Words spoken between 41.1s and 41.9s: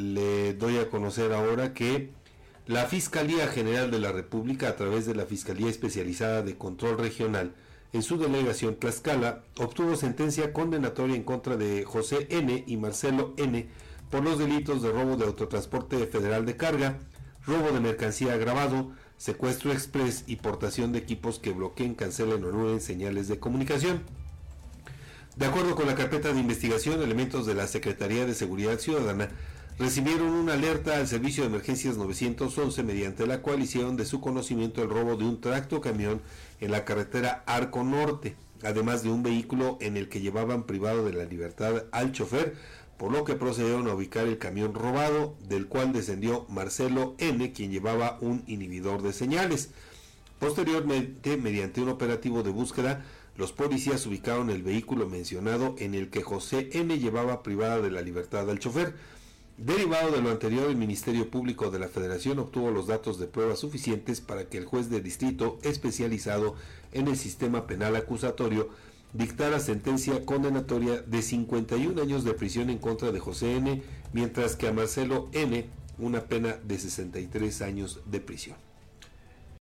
la libertad